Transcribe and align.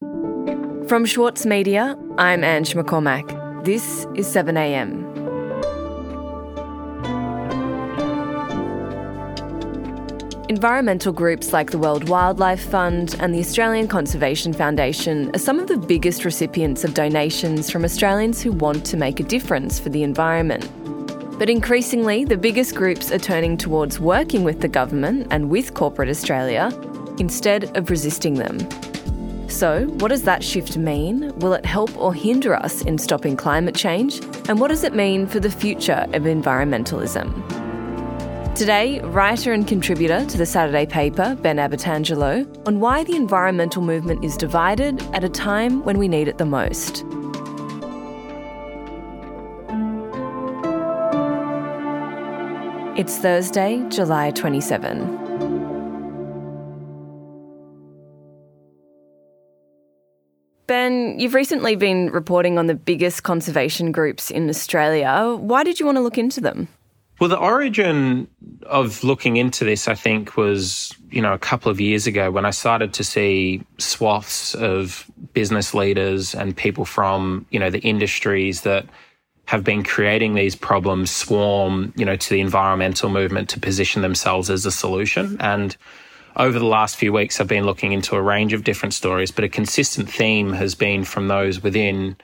From 0.00 1.04
Schwartz 1.04 1.44
Media, 1.44 1.98
I'm 2.16 2.44
Ange 2.44 2.74
McCormack. 2.74 3.64
This 3.64 4.06
is 4.14 4.28
7am. 4.28 5.02
Environmental 10.48 11.12
groups 11.12 11.52
like 11.52 11.72
the 11.72 11.78
World 11.78 12.08
Wildlife 12.08 12.60
Fund 12.60 13.16
and 13.18 13.34
the 13.34 13.40
Australian 13.40 13.88
Conservation 13.88 14.52
Foundation 14.52 15.34
are 15.34 15.40
some 15.40 15.58
of 15.58 15.66
the 15.66 15.76
biggest 15.76 16.24
recipients 16.24 16.84
of 16.84 16.94
donations 16.94 17.68
from 17.68 17.82
Australians 17.82 18.40
who 18.40 18.52
want 18.52 18.86
to 18.86 18.96
make 18.96 19.18
a 19.18 19.24
difference 19.24 19.80
for 19.80 19.88
the 19.88 20.04
environment. 20.04 20.70
But 21.36 21.50
increasingly, 21.50 22.24
the 22.24 22.36
biggest 22.36 22.76
groups 22.76 23.10
are 23.10 23.18
turning 23.18 23.56
towards 23.56 23.98
working 23.98 24.44
with 24.44 24.60
the 24.60 24.68
government 24.68 25.26
and 25.32 25.50
with 25.50 25.74
corporate 25.74 26.10
Australia 26.10 26.70
instead 27.18 27.76
of 27.76 27.90
resisting 27.90 28.34
them. 28.34 28.58
So, 29.48 29.86
what 29.98 30.08
does 30.08 30.22
that 30.22 30.42
shift 30.42 30.76
mean? 30.76 31.32
Will 31.38 31.52
it 31.52 31.64
help 31.64 31.96
or 31.96 32.12
hinder 32.12 32.54
us 32.54 32.82
in 32.82 32.98
stopping 32.98 33.36
climate 33.36 33.74
change? 33.74 34.20
And 34.48 34.60
what 34.60 34.68
does 34.68 34.84
it 34.84 34.94
mean 34.94 35.26
for 35.26 35.40
the 35.40 35.50
future 35.50 36.06
of 36.12 36.24
environmentalism? 36.24 37.32
Today, 38.56 39.00
writer 39.00 39.52
and 39.52 39.68
contributor 39.68 40.24
to 40.24 40.38
the 40.38 40.46
Saturday 40.46 40.86
paper, 40.86 41.36
Ben 41.42 41.58
Abbatangelo, 41.58 42.66
on 42.66 42.80
why 42.80 43.04
the 43.04 43.14
environmental 43.14 43.82
movement 43.82 44.24
is 44.24 44.36
divided 44.36 45.00
at 45.14 45.22
a 45.22 45.28
time 45.28 45.84
when 45.84 45.98
we 45.98 46.08
need 46.08 46.26
it 46.26 46.38
the 46.38 46.46
most. 46.46 47.04
It's 52.98 53.18
Thursday, 53.18 53.84
July 53.90 54.30
27. 54.30 55.25
Ben, 60.66 61.18
you've 61.18 61.34
recently 61.34 61.76
been 61.76 62.10
reporting 62.10 62.58
on 62.58 62.66
the 62.66 62.74
biggest 62.74 63.22
conservation 63.22 63.92
groups 63.92 64.30
in 64.30 64.48
Australia. 64.48 65.36
Why 65.38 65.62
did 65.64 65.78
you 65.78 65.86
want 65.86 65.96
to 65.96 66.02
look 66.02 66.18
into 66.18 66.40
them? 66.40 66.68
Well, 67.18 67.30
the 67.30 67.38
origin 67.38 68.28
of 68.66 69.02
looking 69.02 69.38
into 69.38 69.64
this, 69.64 69.88
I 69.88 69.94
think, 69.94 70.36
was, 70.36 70.94
you 71.10 71.22
know, 71.22 71.32
a 71.32 71.38
couple 71.38 71.70
of 71.70 71.80
years 71.80 72.06
ago 72.06 72.30
when 72.30 72.44
I 72.44 72.50
started 72.50 72.92
to 72.94 73.04
see 73.04 73.62
swaths 73.78 74.54
of 74.54 75.10
business 75.32 75.72
leaders 75.72 76.34
and 76.34 76.54
people 76.54 76.84
from, 76.84 77.46
you 77.50 77.58
know, 77.58 77.70
the 77.70 77.80
industries 77.80 78.62
that 78.62 78.84
have 79.46 79.64
been 79.64 79.82
creating 79.82 80.34
these 80.34 80.54
problems 80.54 81.10
swarm, 81.10 81.94
you 81.96 82.04
know, 82.04 82.16
to 82.16 82.30
the 82.30 82.40
environmental 82.40 83.08
movement 83.08 83.48
to 83.50 83.60
position 83.60 84.02
themselves 84.02 84.50
as 84.50 84.66
a 84.66 84.72
solution. 84.72 85.36
And 85.40 85.74
over 86.36 86.58
the 86.58 86.66
last 86.66 86.96
few 86.96 87.12
weeks, 87.12 87.40
I've 87.40 87.48
been 87.48 87.64
looking 87.64 87.92
into 87.92 88.14
a 88.14 88.22
range 88.22 88.52
of 88.52 88.62
different 88.62 88.94
stories, 88.94 89.30
but 89.30 89.44
a 89.44 89.48
consistent 89.48 90.08
theme 90.08 90.52
has 90.52 90.74
been 90.74 91.04
from 91.04 91.28
those 91.28 91.62
within 91.62 92.16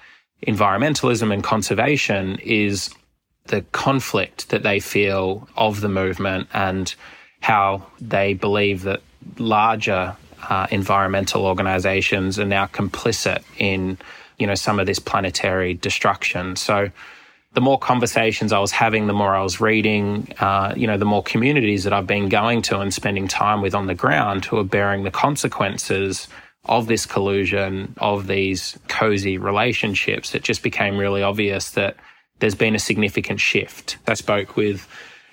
environmentalism 0.46 1.32
and 1.32 1.42
conservation 1.42 2.38
is 2.42 2.90
the 3.46 3.62
conflict 3.72 4.50
that 4.50 4.62
they 4.62 4.80
feel 4.80 5.48
of 5.56 5.80
the 5.80 5.88
movement 5.88 6.48
and 6.52 6.94
how 7.40 7.86
they 8.00 8.34
believe 8.34 8.83
that 8.83 9.00
larger 9.38 10.16
uh, 10.48 10.66
environmental 10.70 11.46
organizations 11.46 12.38
are 12.38 12.44
now 12.44 12.66
complicit 12.66 13.42
in 13.58 13.96
you 14.38 14.46
know 14.46 14.55
some 14.55 14.80
of 14.80 14.86
this 14.86 14.98
planetary 14.98 15.74
destruction. 15.74 16.56
So 16.56 16.90
the 17.55 17.61
more 17.61 17.78
conversations 17.78 18.53
I 18.53 18.58
was 18.58 18.72
having, 18.72 19.06
the 19.06 19.12
more 19.12 19.34
I 19.34 19.42
was 19.42 19.61
reading, 19.61 20.33
uh, 20.39 20.72
you 20.77 20.86
know, 20.86 20.97
the 20.97 21.05
more 21.05 21.22
communities 21.22 21.84
that 21.84 21.92
I've 21.92 22.06
been 22.06 22.28
going 22.28 22.62
to 22.62 22.81
and 22.81 22.92
spending 22.92 23.28
time 23.28 23.61
with 23.61 23.75
on 23.75 23.86
the 23.86 23.95
ground 23.95 24.45
who 24.47 24.58
are 24.58 24.64
bearing 24.64 25.05
the 25.05 25.11
consequences 25.11 26.28
of 26.64 26.86
this 26.86 27.05
collusion, 27.05 27.95
of 27.98 28.27
these 28.27 28.78
cozy 28.89 29.36
relationships, 29.36 30.34
it 30.34 30.42
just 30.42 30.62
became 30.62 30.97
really 30.97 31.23
obvious 31.23 31.70
that 31.73 31.97
there's 32.39 32.55
been 32.55 32.75
a 32.75 32.78
significant 32.78 33.41
shift. 33.41 33.98
I 34.06 34.14
spoke 34.14 34.56
with 34.56 34.89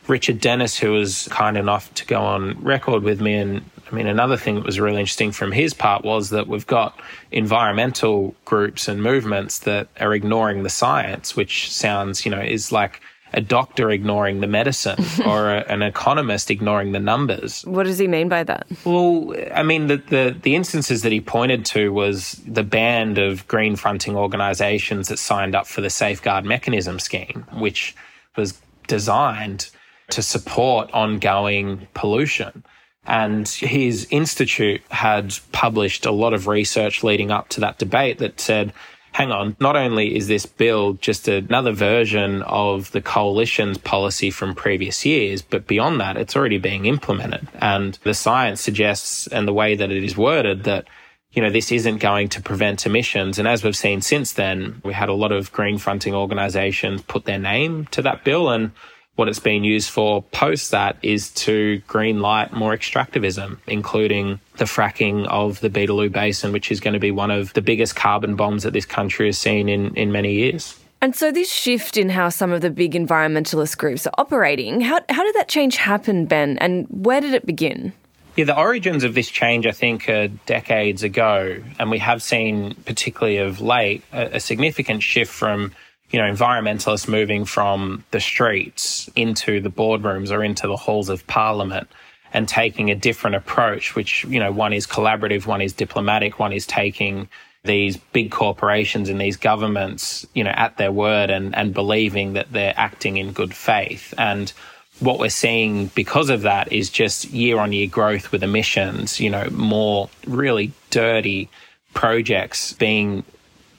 Richard 0.10 0.40
Denniss, 0.40 0.78
who 0.78 0.92
was 0.92 1.28
kind 1.32 1.58
enough 1.58 1.94
to 1.96 2.06
go 2.06 2.22
on 2.22 2.62
record 2.64 3.04
with 3.04 3.22
me. 3.22 3.36
And 3.36 3.64
I 3.90 3.96
mean, 3.96 4.08
another 4.08 4.38
thing 4.38 4.56
that 4.56 4.66
was 4.66 4.80
really 4.80 5.00
interesting 5.00 5.32
from 5.32 5.52
his 5.52 5.74
part 5.74 6.04
was 6.04 6.32
that 6.32 6.48
we've 6.48 6.68
got 6.68 7.00
environmental 7.32 8.36
groups 8.46 8.88
and 8.88 9.02
movements 9.02 9.60
that 9.60 9.88
are 10.00 10.14
ignoring 10.14 10.64
the 10.64 10.70
science, 10.70 11.36
which 11.36 11.72
sounds, 11.72 12.26
you 12.26 12.32
know, 12.32 12.42
is 12.42 12.72
like 12.72 13.02
a 13.34 13.42
doctor 13.42 13.92
ignoring 13.92 14.40
the 14.40 14.48
medicine 14.48 15.04
or 15.26 15.54
a, 15.54 15.60
an 15.72 15.84
economist 15.84 16.50
ignoring 16.50 16.92
the 16.92 17.00
numbers. 17.00 17.64
What 17.66 17.84
does 17.84 18.00
he 18.00 18.08
mean 18.08 18.30
by 18.30 18.44
that? 18.44 18.66
Well, 18.86 19.36
I 19.54 19.64
mean, 19.64 19.88
the, 19.88 19.98
the, 19.98 20.36
the 20.42 20.56
instances 20.56 21.04
that 21.04 21.12
he 21.12 21.22
pointed 21.22 21.66
to 21.68 21.94
was 21.94 22.42
the 22.48 22.64
band 22.64 23.18
of 23.18 23.48
green 23.48 23.76
fronting 23.76 24.16
organizations 24.16 25.10
that 25.10 25.20
signed 25.20 25.56
up 25.56 25.68
for 25.68 25.82
the 25.82 25.90
Safeguard 25.90 26.46
Mechanism 26.46 27.00
scheme, 27.00 27.46
which 27.54 27.96
was 28.36 28.60
designed 28.88 29.70
to 30.12 30.22
support 30.22 30.92
ongoing 30.92 31.88
pollution. 31.94 32.64
And 33.06 33.48
his 33.48 34.08
institute 34.12 34.82
had 34.92 35.34
published 35.52 36.06
a 36.06 36.12
lot 36.12 36.34
of 36.34 36.48
research 36.48 37.04
leading 37.04 37.32
up 37.32 37.50
to 37.50 37.60
that 37.62 37.80
debate 37.80 38.20
that 38.20 38.40
said, 38.40 38.74
hang 39.12 39.32
on, 39.32 39.56
not 39.60 39.76
only 39.76 40.16
is 40.16 40.28
this 40.28 40.46
bill 40.46 40.94
just 40.94 41.28
another 41.28 41.72
version 41.72 42.44
of 42.44 42.92
the 42.92 43.02
coalition's 43.02 43.78
policy 43.78 44.30
from 44.30 44.54
previous 44.54 45.06
years, 45.06 45.42
but 45.42 45.66
beyond 45.66 46.00
that, 46.00 46.18
it's 46.18 46.36
already 46.36 46.60
being 46.60 46.86
implemented. 46.86 47.48
And 47.60 47.98
the 48.04 48.14
science 48.14 48.62
suggests, 48.62 49.26
and 49.28 49.48
the 49.48 49.54
way 49.54 49.76
that 49.76 49.92
it 49.92 50.04
is 50.04 50.16
worded, 50.16 50.64
that 50.66 50.86
you 51.32 51.44
know, 51.44 51.50
this 51.52 51.72
isn't 51.72 51.98
going 51.98 52.30
to 52.30 52.42
prevent 52.42 52.86
emissions. 52.86 53.38
And 53.38 53.48
as 53.48 53.64
we've 53.64 53.76
seen 53.76 54.02
since 54.02 54.34
then, 54.34 54.82
we 54.84 54.94
had 54.94 55.10
a 55.10 55.14
lot 55.14 55.32
of 55.32 55.52
green 55.52 55.78
fronting 55.78 56.16
organizations 56.16 57.04
put 57.04 57.26
their 57.26 57.38
name 57.38 57.86
to 57.92 58.02
that 58.02 58.24
bill. 58.24 58.50
And 58.50 58.72
what 59.20 59.28
it's 59.28 59.38
been 59.38 59.66
used 59.66 59.90
for 59.90 60.24
post 60.24 60.72
that 60.72 60.96
is 61.02 61.30
to 61.32 61.80
green 61.88 62.22
light 62.22 62.54
more 62.54 62.74
extractivism, 62.74 63.58
including 63.68 64.40
the 64.56 64.64
fracking 64.64 65.28
of 65.28 65.60
the 65.60 65.70
Beetaloo 65.70 66.10
Basin, 66.10 66.54
which 66.54 66.72
is 66.72 66.80
going 66.80 66.94
to 66.94 67.02
be 67.02 67.12
one 67.12 67.30
of 67.30 67.52
the 67.52 67.62
biggest 67.62 67.98
carbon 67.98 68.38
bombs 68.38 68.64
that 68.64 68.72
this 68.72 68.86
country 68.86 69.26
has 69.26 69.38
seen 69.38 69.68
in, 69.68 69.94
in 69.96 70.14
many 70.14 70.34
years. 70.36 70.80
And 71.02 71.14
so, 71.14 71.34
this 71.34 71.52
shift 71.52 71.98
in 71.98 72.08
how 72.08 72.30
some 72.30 72.54
of 72.54 72.62
the 72.62 72.70
big 72.70 72.94
environmentalist 72.94 73.78
groups 73.78 74.08
are 74.08 74.14
operating, 74.18 74.80
how, 74.80 75.02
how 75.10 75.24
did 75.24 75.36
that 75.36 75.50
change 75.50 75.76
happen, 75.76 76.26
Ben, 76.26 76.58
and 76.60 76.88
where 76.90 77.20
did 77.20 77.34
it 77.34 77.46
begin? 77.46 77.92
Yeah, 78.38 78.46
the 78.46 78.58
origins 78.58 79.04
of 79.04 79.16
this 79.16 79.30
change, 79.30 79.66
I 79.66 79.74
think, 79.74 80.08
are 80.08 80.30
decades 80.46 81.04
ago. 81.04 81.62
And 81.78 81.92
we 81.92 82.00
have 82.00 82.24
seen, 82.24 82.74
particularly 82.86 83.38
of 83.40 83.60
late, 83.60 84.02
a, 84.14 84.36
a 84.36 84.40
significant 84.40 85.04
shift 85.04 85.34
from 85.34 85.74
you 86.12 86.20
know, 86.20 86.32
environmentalists 86.32 87.08
moving 87.08 87.46
from 87.46 88.04
the 88.12 88.20
streets 88.20 89.10
into 89.16 89.60
the 89.62 89.70
boardrooms 89.70 90.32
or 90.32 90.44
into 90.44 90.68
the 90.68 90.76
halls 90.76 91.10
of 91.10 91.26
parliament 91.28 91.88
and 92.34 92.48
taking 92.48 92.92
a 92.92 92.96
different 92.96 93.36
approach, 93.36 93.96
which, 93.96 94.24
you 94.26 94.40
know, 94.40 94.52
one 94.52 94.74
is 94.74 94.88
collaborative, 94.88 95.46
one 95.46 95.62
is 95.62 95.74
diplomatic, 95.74 96.40
one 96.40 96.54
is 96.54 96.66
taking 96.66 97.28
these 97.64 97.98
big 97.98 98.32
corporations 98.32 99.10
and 99.10 99.20
these 99.20 99.38
governments, 99.38 100.26
you 100.34 100.44
know, 100.44 100.52
at 100.52 100.78
their 100.78 100.92
word 100.92 101.30
and, 101.30 101.56
and 101.56 101.74
believing 101.74 102.34
that 102.34 102.52
they're 102.52 102.74
acting 102.78 103.18
in 103.18 103.34
good 103.34 103.54
faith. 103.54 104.14
And 104.18 104.52
what 105.00 105.20
we're 105.20 105.30
seeing 105.30 105.88
because 105.88 106.30
of 106.30 106.42
that 106.44 106.72
is 106.72 106.90
just 106.90 107.26
year 107.26 107.60
on 107.60 107.74
year 107.74 107.88
growth 107.88 108.32
with 108.32 108.44
emissions, 108.44 109.20
you 109.20 109.30
know, 109.30 109.50
more 109.52 110.10
really 110.26 110.72
dirty 110.90 111.50
projects 111.94 112.74
being 112.74 113.24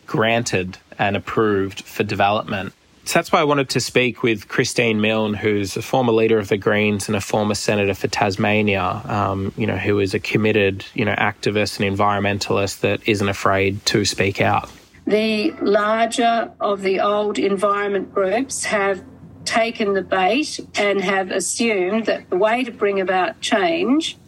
granted 0.06 0.76
and 1.00 1.16
approved 1.16 1.80
for 1.82 2.04
development. 2.04 2.72
So 3.04 3.18
that's 3.18 3.32
why 3.32 3.40
I 3.40 3.44
wanted 3.44 3.70
to 3.70 3.80
speak 3.80 4.22
with 4.22 4.46
Christine 4.46 5.00
Milne, 5.00 5.34
who's 5.34 5.76
a 5.76 5.82
former 5.82 6.12
leader 6.12 6.38
of 6.38 6.48
the 6.48 6.58
Greens 6.58 7.08
and 7.08 7.16
a 7.16 7.20
former 7.20 7.54
senator 7.54 7.94
for 7.94 8.06
Tasmania, 8.06 9.02
um, 9.06 9.52
you 9.56 9.66
know, 9.66 9.78
who 9.78 9.98
is 9.98 10.12
a 10.12 10.20
committed, 10.20 10.84
you 10.94 11.06
know, 11.06 11.14
activist 11.14 11.80
and 11.80 11.96
environmentalist 11.96 12.80
that 12.80 13.00
isn't 13.08 13.28
afraid 13.28 13.84
to 13.86 14.04
speak 14.04 14.40
out. 14.40 14.70
The 15.06 15.52
larger 15.62 16.52
of 16.60 16.82
the 16.82 17.00
old 17.00 17.38
environment 17.38 18.14
groups 18.14 18.64
have 18.64 19.02
taken 19.46 19.94
the 19.94 20.02
bait 20.02 20.60
and 20.76 21.00
have 21.00 21.30
assumed 21.30 22.06
that 22.06 22.28
the 22.28 22.36
way 22.36 22.62
to 22.62 22.70
bring 22.70 23.00
about 23.00 23.40
change 23.40 24.18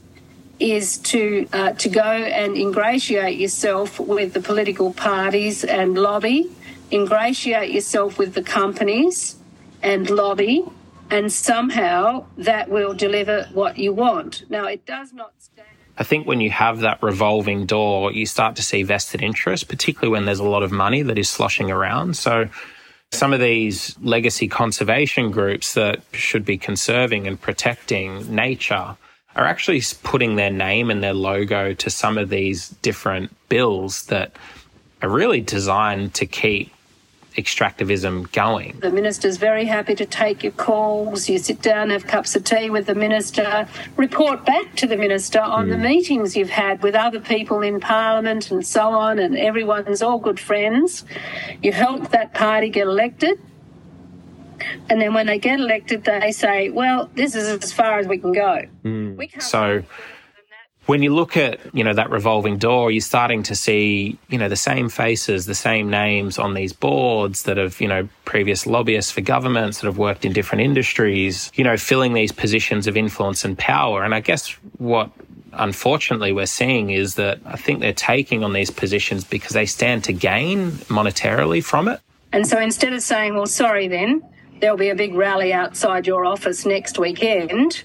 is 0.58 0.98
to 0.98 1.46
uh, 1.52 1.72
to 1.72 1.88
go 1.88 2.02
and 2.02 2.56
ingratiate 2.56 3.38
yourself 3.38 4.00
with 4.00 4.32
the 4.32 4.40
political 4.40 4.92
parties 4.92 5.62
and 5.62 5.96
lobby 5.96 6.50
ingratiate 6.92 7.70
yourself 7.70 8.18
with 8.18 8.34
the 8.34 8.42
companies 8.42 9.36
and 9.82 10.08
lobby, 10.10 10.64
and 11.10 11.32
somehow 11.32 12.24
that 12.38 12.68
will 12.68 12.94
deliver 12.94 13.48
what 13.52 13.78
you 13.78 13.92
want. 13.92 14.48
Now, 14.48 14.66
it 14.66 14.86
does 14.86 15.12
not 15.12 15.32
stand. 15.38 15.68
I 15.98 16.04
think 16.04 16.26
when 16.26 16.40
you 16.40 16.50
have 16.50 16.80
that 16.80 17.02
revolving 17.02 17.66
door, 17.66 18.12
you 18.12 18.24
start 18.26 18.56
to 18.56 18.62
see 18.62 18.82
vested 18.82 19.22
interest, 19.22 19.68
particularly 19.68 20.12
when 20.12 20.24
there's 20.24 20.38
a 20.38 20.44
lot 20.44 20.62
of 20.62 20.72
money 20.72 21.02
that 21.02 21.18
is 21.18 21.28
sloshing 21.28 21.70
around. 21.70 22.16
So, 22.16 22.48
some 23.10 23.34
of 23.34 23.40
these 23.40 23.94
legacy 24.00 24.48
conservation 24.48 25.30
groups 25.30 25.74
that 25.74 26.00
should 26.12 26.46
be 26.46 26.56
conserving 26.56 27.26
and 27.26 27.38
protecting 27.38 28.34
nature 28.34 28.96
are 29.36 29.44
actually 29.44 29.82
putting 30.02 30.36
their 30.36 30.50
name 30.50 30.90
and 30.90 31.02
their 31.02 31.12
logo 31.12 31.74
to 31.74 31.90
some 31.90 32.16
of 32.16 32.30
these 32.30 32.70
different 32.80 33.34
bills 33.50 34.06
that 34.06 34.36
are 35.02 35.10
really 35.10 35.42
designed 35.42 36.14
to 36.14 36.26
keep 36.26 36.72
extractivism 37.37 38.31
going. 38.32 38.79
The 38.81 38.90
minister's 38.90 39.37
very 39.37 39.64
happy 39.64 39.94
to 39.94 40.06
take 40.06 40.43
your 40.43 40.52
calls. 40.52 41.29
You 41.29 41.38
sit 41.38 41.62
down, 41.62 41.90
have 41.90 42.06
cups 42.06 42.37
of 42.37 42.44
tea 42.44 42.70
with 42.70 42.87
the 42.87 42.94
minister, 42.94 43.67
report 43.96 44.44
back 44.44 44.75
to 44.76 44.87
the 44.87 44.96
minister 44.96 45.40
on 45.40 45.67
mm. 45.67 45.70
the 45.70 45.79
meetings 45.79 46.37
you've 46.37 46.50
had 46.50 46.82
with 46.82 46.94
other 46.94 47.20
people 47.20 47.62
in 47.62 47.81
parliament 47.81 48.50
and 48.50 48.67
so 48.67 48.90
on, 48.90 49.19
and 49.19 49.37
everyone's 49.37 50.02
all 50.02 50.19
good 50.19 50.40
friends. 50.40 51.05
You 51.62 51.73
help 51.73 52.11
that 52.11 52.34
party 52.34 52.69
get 52.69 52.87
elected. 52.87 53.40
And 54.88 55.00
then 55.00 55.14
when 55.14 55.26
they 55.26 55.38
get 55.38 55.58
elected, 55.58 56.05
they 56.05 56.32
say, 56.32 56.70
well, 56.70 57.11
this 57.14 57.34
is 57.34 57.49
as 57.49 57.73
far 57.73 57.99
as 57.99 58.06
we 58.06 58.19
can 58.19 58.32
go. 58.32 58.62
Mm. 58.84 59.43
so 59.43 59.82
when 60.87 61.02
you 61.02 61.14
look 61.14 61.37
at 61.37 61.61
you 61.75 61.84
know 61.84 61.94
that 61.94 62.11
revolving 62.11 62.58
door 62.58 62.90
you're 62.90 63.00
starting 63.00 63.43
to 63.43 63.55
see 63.55 64.19
you 64.29 64.38
know 64.38 64.49
the 64.49 64.56
same 64.56 64.88
faces 64.88 65.46
the 65.46 65.55
same 65.55 65.90
names 65.90 66.38
on 66.38 66.55
these 66.55 66.73
boards 66.73 67.44
that 67.44 67.56
have 67.56 67.81
you 67.81 67.88
know 67.88 68.08
previous 68.25 68.67
lobbyists 68.67 69.11
for 69.12 69.20
governments 69.20 69.81
that 69.81 69.87
have 69.87 69.99
worked 69.99 70.25
in 70.25 70.32
different 70.32 70.62
industries 70.62 71.50
you 71.55 71.64
know 71.64 71.76
filling 71.76 72.12
these 72.12 72.32
positions 72.32 72.87
of 72.87 72.96
influence 72.96 73.44
and 73.44 73.58
power. 73.58 74.02
And 74.05 74.14
i 74.14 74.20
guess 74.20 74.50
what 74.79 75.11
unfortunately 75.52 76.32
we're 76.32 76.46
seeing 76.46 76.90
is 76.90 77.17
that 77.17 77.38
i 77.44 77.56
think 77.56 77.81
they're 77.81 77.93
taking 77.93 78.43
on 78.43 78.52
these 78.52 78.70
positions 78.70 79.25
because 79.25 79.52
they 79.52 79.67
stand 79.67 80.05
to 80.05 80.12
gain 80.12 80.73
monetarily 80.88 81.62
from 81.62 81.88
it. 81.88 82.00
And 82.32 82.46
so 82.46 82.58
instead 82.58 82.93
of 82.93 83.02
saying 83.02 83.34
well 83.34 83.46
sorry 83.46 83.88
then 83.88 84.23
there'll 84.61 84.76
be 84.76 84.90
a 84.90 84.94
big 84.94 85.14
rally 85.14 85.52
outside 85.52 86.06
your 86.06 86.25
office 86.25 86.64
next 86.64 86.99
weekend 86.99 87.84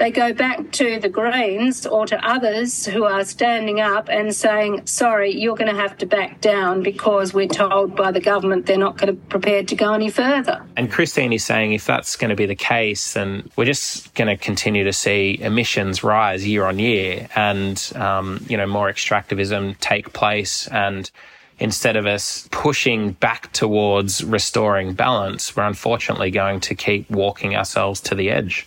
they 0.00 0.10
go 0.10 0.32
back 0.32 0.72
to 0.72 0.98
the 0.98 1.10
Greens 1.10 1.84
or 1.84 2.06
to 2.06 2.16
others 2.26 2.86
who 2.86 3.04
are 3.04 3.22
standing 3.22 3.80
up 3.80 4.08
and 4.08 4.34
saying, 4.34 4.86
sorry, 4.86 5.38
you're 5.38 5.54
going 5.54 5.72
to 5.72 5.78
have 5.78 5.98
to 5.98 6.06
back 6.06 6.40
down 6.40 6.82
because 6.82 7.34
we're 7.34 7.46
told 7.46 7.94
by 7.94 8.10
the 8.10 8.20
government 8.20 8.64
they're 8.64 8.78
not 8.78 8.96
going 8.96 9.14
to 9.14 9.20
prepared 9.28 9.68
to 9.68 9.76
go 9.76 9.92
any 9.92 10.08
further. 10.08 10.64
And 10.74 10.90
Christine 10.90 11.34
is 11.34 11.44
saying 11.44 11.74
if 11.74 11.84
that's 11.84 12.16
going 12.16 12.30
to 12.30 12.34
be 12.34 12.46
the 12.46 12.54
case, 12.54 13.12
then 13.12 13.50
we're 13.56 13.66
just 13.66 14.14
going 14.14 14.28
to 14.28 14.42
continue 14.42 14.84
to 14.84 14.92
see 14.94 15.38
emissions 15.38 16.02
rise 16.02 16.46
year 16.46 16.64
on 16.64 16.78
year 16.78 17.28
and, 17.36 17.92
um, 17.94 18.42
you 18.48 18.56
know, 18.56 18.66
more 18.66 18.90
extractivism 18.90 19.78
take 19.80 20.14
place 20.14 20.66
and 20.68 21.10
instead 21.58 21.96
of 21.96 22.06
us 22.06 22.48
pushing 22.50 23.12
back 23.12 23.52
towards 23.52 24.24
restoring 24.24 24.94
balance, 24.94 25.54
we're 25.54 25.62
unfortunately 25.64 26.30
going 26.30 26.58
to 26.60 26.74
keep 26.74 27.10
walking 27.10 27.54
ourselves 27.54 28.00
to 28.00 28.14
the 28.14 28.30
edge. 28.30 28.66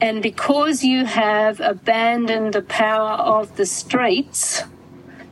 And 0.00 0.22
because 0.22 0.82
you 0.82 1.04
have 1.04 1.60
abandoned 1.60 2.54
the 2.54 2.62
power 2.62 3.10
of 3.10 3.56
the 3.56 3.66
streets, 3.66 4.62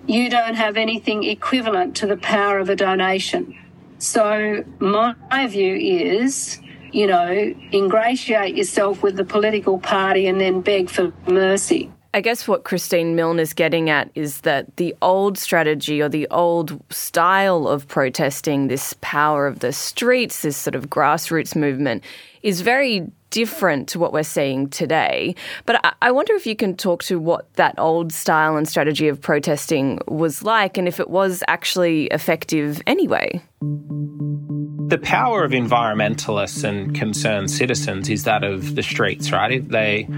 you 0.07 0.29
don't 0.29 0.55
have 0.55 0.77
anything 0.77 1.25
equivalent 1.25 1.97
to 1.97 2.07
the 2.07 2.17
power 2.17 2.59
of 2.59 2.69
a 2.69 2.77
donation. 2.77 3.57
So, 3.99 4.65
my 4.79 5.47
view 5.47 5.75
is, 5.75 6.61
you 6.93 7.07
know, 7.07 7.55
ingratiate 7.73 8.57
yourself 8.57 9.03
with 9.03 9.17
the 9.17 9.25
political 9.25 9.79
party 9.79 10.27
and 10.27 10.41
then 10.41 10.61
beg 10.61 10.89
for 10.91 11.13
mercy. 11.27 11.91
I 12.15 12.21
guess 12.23 12.49
what 12.49 12.65
Christine 12.65 13.15
Milne 13.15 13.39
is 13.39 13.53
getting 13.53 13.91
at 13.91 14.11
is 14.15 14.41
that 14.41 14.77
the 14.77 14.95
old 15.03 15.37
strategy 15.37 16.01
or 16.01 16.09
the 16.09 16.27
old 16.31 16.81
style 16.91 17.69
of 17.69 17.87
protesting, 17.87 18.69
this 18.69 18.95
power 19.01 19.47
of 19.47 19.59
the 19.59 19.73
streets, 19.73 20.43
this 20.43 20.57
sort 20.57 20.75
of 20.75 20.89
grassroots 20.89 21.55
movement, 21.55 22.03
is 22.43 22.63
very 22.63 23.07
different 23.31 23.89
to 23.89 23.99
what 23.99 24.13
we're 24.13 24.23
seeing 24.23 24.69
today. 24.69 25.35
But 25.67 25.97
I 26.03 26.11
wonder 26.11 26.35
if 26.35 26.47
you 26.47 26.57
can 26.57 26.77
talk 26.77 27.03
to 27.05 27.19
what 27.19 27.53
that 27.55 27.75
old 27.79 28.13
style 28.13 28.57
and 28.57 28.69
strategy 28.69 29.09
of 29.09 29.21
protesting 29.21 30.01
was 30.07 30.43
like 30.43 30.79
and 30.79 30.89
if 30.89 31.01
it 31.01 31.11
was 31.11 31.43
actually 31.49 32.07
effective 32.07 32.81
anyway. 32.87 33.43
The 33.61 34.99
power 34.99 35.45
of 35.45 35.51
environmentalists 35.51 36.65
and 36.65 36.95
concerned 36.95 37.51
citizens 37.51 38.09
is 38.09 38.25
that 38.25 38.43
of 38.43 38.75
the 38.75 38.83
streets, 38.83 39.31
right? 39.33 39.69
They 39.69 40.09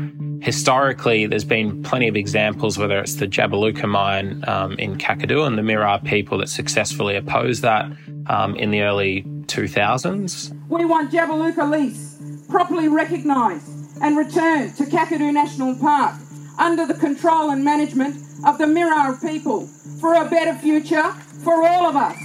historically, 0.41 1.27
there's 1.27 1.45
been 1.45 1.83
plenty 1.83 2.09
of 2.09 2.17
examples, 2.17 2.79
whether 2.79 2.99
it's 2.99 3.17
the 3.17 3.27
Jabiluka 3.27 3.89
mine 3.89 4.43
um, 4.47 4.73
in 4.75 4.97
Kakadu 4.97 5.47
and 5.47 5.59
the 5.59 5.62
Mirarr 5.62 6.03
people 6.05 6.39
that 6.39 6.49
successfully 6.49 7.17
opposed 7.17 7.62
that 7.62 7.91
um, 8.27 8.57
in 8.57 8.71
the 8.71 8.83
early 8.83 9.23
2000s. 9.47 10.57
We 10.69 10.85
want 10.85 11.11
Jabiluka 11.11 11.71
lease 11.71 12.20
properly 12.50 12.88
recognised 12.88 13.69
and 14.02 14.17
returned 14.17 14.76
to 14.76 14.85
Kakadu 14.85 15.32
National 15.32 15.75
Park 15.76 16.17
under 16.58 16.87
the 16.87 16.94
control 16.94 17.50
and 17.50 17.64
management 17.64 18.17
of 18.44 18.58
the 18.58 18.64
Mirarr 18.64 19.20
people 19.20 19.67
for 20.00 20.14
a 20.14 20.29
better 20.29 20.55
future 20.58 21.12
for 21.44 21.67
all 21.67 21.87
of 21.87 21.97
us. 21.97 22.17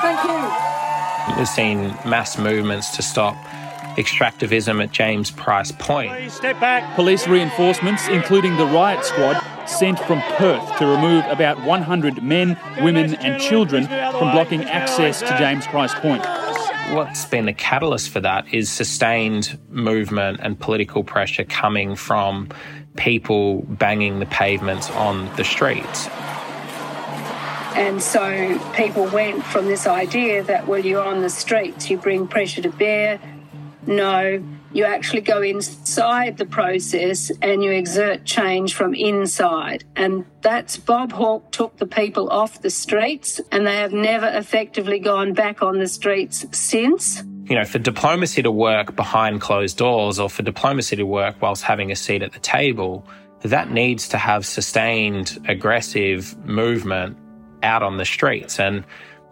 Thank 0.00 0.24
you. 0.24 1.36
We've 1.36 1.48
seen 1.48 1.96
mass 2.04 2.38
movements 2.38 2.94
to 2.96 3.02
stop 3.02 3.36
extractivism 3.96 4.82
at 4.82 4.90
James 4.90 5.30
Price 5.30 5.72
Point. 5.72 6.12
Please 6.12 6.32
step 6.32 6.58
back. 6.60 6.94
Police 6.94 7.28
reinforcements, 7.28 8.08
including 8.08 8.56
the 8.56 8.66
riot 8.66 9.04
squad, 9.04 9.40
sent 9.66 9.98
from 10.00 10.20
Perth 10.36 10.78
to 10.78 10.86
remove 10.86 11.24
about 11.26 11.62
100 11.62 12.22
men, 12.22 12.58
women, 12.80 13.14
and 13.16 13.40
children 13.40 13.86
from 13.86 14.32
blocking 14.32 14.64
access 14.64 15.20
to 15.20 15.36
James 15.38 15.66
Price 15.66 15.94
Point. 15.94 16.22
What's 16.90 17.24
been 17.24 17.46
the 17.46 17.52
catalyst 17.52 18.10
for 18.10 18.20
that 18.20 18.52
is 18.52 18.70
sustained 18.70 19.58
movement 19.70 20.40
and 20.42 20.58
political 20.58 21.02
pressure 21.02 21.44
coming 21.44 21.96
from 21.96 22.48
people 22.96 23.62
banging 23.62 24.18
the 24.18 24.26
pavements 24.26 24.90
on 24.90 25.34
the 25.36 25.44
streets. 25.44 26.08
And 27.74 28.02
so 28.02 28.58
people 28.74 29.06
went 29.06 29.42
from 29.42 29.66
this 29.66 29.86
idea 29.86 30.42
that, 30.42 30.66
well, 30.66 30.84
you're 30.84 31.02
on 31.02 31.22
the 31.22 31.30
streets, 31.30 31.88
you 31.88 31.96
bring 31.96 32.26
pressure 32.26 32.60
to 32.60 32.68
bear, 32.68 33.18
no, 33.86 34.44
you 34.72 34.84
actually 34.84 35.20
go 35.20 35.42
inside 35.42 36.36
the 36.38 36.46
process 36.46 37.30
and 37.42 37.62
you 37.62 37.70
exert 37.70 38.24
change 38.24 38.74
from 38.74 38.94
inside. 38.94 39.84
And 39.96 40.24
that's 40.40 40.76
Bob 40.76 41.12
Hawke 41.12 41.50
took 41.52 41.76
the 41.76 41.86
people 41.86 42.30
off 42.30 42.62
the 42.62 42.70
streets 42.70 43.40
and 43.50 43.66
they 43.66 43.76
have 43.76 43.92
never 43.92 44.28
effectively 44.28 44.98
gone 44.98 45.34
back 45.34 45.62
on 45.62 45.78
the 45.78 45.88
streets 45.88 46.46
since. 46.52 47.22
You 47.44 47.56
know, 47.56 47.64
for 47.64 47.78
diplomacy 47.78 48.42
to 48.42 48.50
work 48.50 48.96
behind 48.96 49.40
closed 49.40 49.76
doors 49.76 50.18
or 50.18 50.30
for 50.30 50.42
diplomacy 50.42 50.96
to 50.96 51.04
work 51.04 51.36
whilst 51.42 51.64
having 51.64 51.90
a 51.90 51.96
seat 51.96 52.22
at 52.22 52.32
the 52.32 52.38
table, 52.38 53.06
that 53.42 53.70
needs 53.70 54.08
to 54.08 54.18
have 54.18 54.46
sustained 54.46 55.38
aggressive 55.48 56.36
movement 56.46 57.16
out 57.62 57.82
on 57.82 57.96
the 57.96 58.04
streets. 58.04 58.58
And 58.58 58.84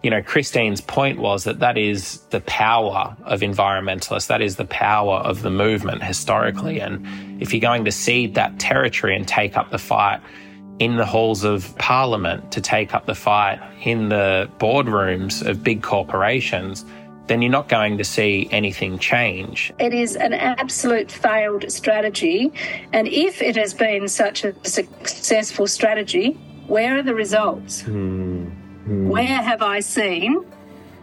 you 0.02 0.11
know, 0.11 0.23
Christine's 0.23 0.81
point 0.81 1.19
was 1.19 1.45
that 1.45 1.59
that 1.61 1.76
is 1.76 2.21
the 2.30 2.40
power 2.42 3.16
of 3.25 3.40
environmentalists. 3.40 4.28
That 4.28 4.40
is 4.40 4.57
the 4.57 4.64
power 4.64 5.16
of 5.16 5.42
the 5.42 5.50
movement 5.50 6.02
historically. 6.02 6.80
And 6.80 7.07
if 7.42 7.52
you're 7.52 7.61
going 7.61 7.85
to 7.85 7.92
cede 7.92 8.35
that 8.35 8.59
territory 8.59 9.14
and 9.14 9.28
take 9.28 9.57
up 9.57 9.71
the 9.71 9.78
fight 9.78 10.21
in 10.78 10.97
the 10.97 11.04
halls 11.04 11.45
of 11.45 11.76
parliament, 11.76 12.50
to 12.52 12.61
take 12.62 12.95
up 12.95 13.04
the 13.04 13.14
fight 13.14 13.61
in 13.85 14.09
the 14.09 14.49
boardrooms 14.59 15.47
of 15.47 15.62
big 15.62 15.83
corporations, 15.83 16.87
then 17.26 17.42
you're 17.42 17.52
not 17.52 17.69
going 17.69 17.99
to 17.99 18.04
see 18.04 18.49
anything 18.50 18.99
change. 18.99 19.73
It 19.78 19.92
is 19.92 20.16
an 20.16 20.33
absolute 20.33 21.12
failed 21.12 21.71
strategy. 21.71 22.50
And 22.95 23.07
if 23.07 23.42
it 23.42 23.57
has 23.57 23.75
been 23.75 24.09
such 24.09 24.45
a 24.45 24.54
successful 24.66 25.66
strategy, 25.66 26.33
where 26.66 26.99
are 26.99 27.02
the 27.02 27.14
results? 27.14 27.83
Hmm. 27.83 28.20
Mm. 28.90 29.06
Where 29.06 29.25
have 29.25 29.62
I 29.62 29.78
seen 29.78 30.44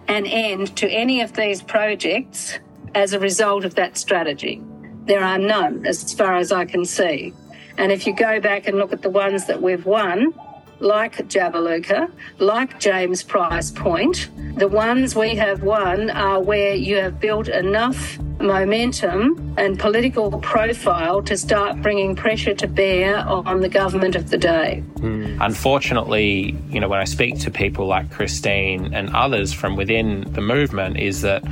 an 0.10 0.26
end 0.26 0.76
to 0.76 0.90
any 0.90 1.22
of 1.22 1.34
these 1.34 1.62
projects 1.62 2.60
as 2.94 3.14
a 3.14 3.20
result 3.20 3.64
of 3.64 3.76
that 3.76 3.98
strategy? 3.98 4.62
There 5.06 5.24
are 5.24 5.38
none, 5.38 5.86
as 5.86 6.14
far 6.14 6.36
as 6.36 6.52
I 6.52 6.66
can 6.66 6.84
see. 6.84 7.34
And 7.78 7.94
if 7.94 8.06
you 8.06 8.14
go 8.14 8.42
back 8.42 8.68
and 8.68 8.78
look 8.78 8.92
at 8.92 9.04
the 9.04 9.10
ones 9.10 9.46
that 9.46 9.62
we've 9.62 9.86
won, 9.86 10.34
like 10.80 11.16
Jabiluka, 11.30 12.12
like 12.40 12.78
James 12.78 13.24
Price 13.24 13.72
Point, 13.72 14.30
the 14.58 14.68
ones 14.68 15.16
we 15.16 15.36
have 15.36 15.64
won 15.64 16.10
are 16.10 16.42
where 16.42 16.76
you 16.76 16.98
have 16.98 17.22
built 17.22 17.48
enough 17.48 18.20
momentum 18.40 19.56
and 19.58 19.80
political 19.80 20.40
profile 20.40 21.22
to 21.24 21.38
start 21.38 21.82
bringing 21.82 22.16
pressure 22.16 22.54
to 22.54 22.68
bear 22.68 23.18
on 23.28 23.62
the 23.62 23.70
government 23.70 24.16
of 24.16 24.30
the 24.30 24.38
day. 24.38 24.84
Mm. 24.96 25.38
Unfortunately, 25.42 26.58
you 26.70 26.80
know, 26.80 26.88
when 26.88 27.00
I 27.00 27.06
speak 27.06 27.40
to 27.40 27.52
people 27.52 27.88
like 27.88 28.12
Christine 28.12 28.94
and 28.94 29.10
others 29.16 29.54
from 29.54 29.76
within 29.76 30.32
the 30.34 30.42
movement, 30.42 30.98
is 30.98 31.22
that, 31.22 31.44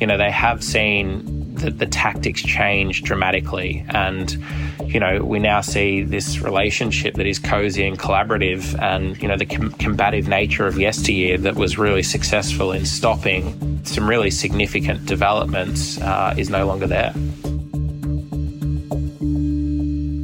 you 0.00 0.06
know, 0.06 0.16
they 0.16 0.30
have 0.30 0.62
seen 0.62 1.43
the, 1.64 1.70
the 1.70 1.86
tactics 1.86 2.42
change 2.42 3.02
dramatically. 3.02 3.84
And, 3.88 4.36
you 4.84 5.00
know, 5.00 5.24
we 5.24 5.38
now 5.38 5.60
see 5.60 6.02
this 6.02 6.40
relationship 6.40 7.14
that 7.14 7.26
is 7.26 7.38
cozy 7.38 7.86
and 7.86 7.98
collaborative 7.98 8.80
and, 8.80 9.20
you 9.22 9.28
know, 9.28 9.36
the 9.36 9.46
com- 9.46 9.72
combative 9.72 10.28
nature 10.28 10.66
of 10.66 10.78
yesteryear 10.78 11.38
that 11.38 11.54
was 11.54 11.78
really 11.78 12.02
successful 12.02 12.72
in 12.72 12.84
stopping 12.84 13.80
some 13.84 14.08
really 14.08 14.30
significant 14.30 15.06
developments 15.06 16.00
uh, 16.00 16.34
is 16.36 16.50
no 16.50 16.66
longer 16.66 16.86
there. 16.86 17.12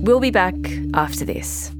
We'll 0.02 0.20
be 0.20 0.30
back 0.30 0.54
after 0.94 1.24
this. 1.24 1.72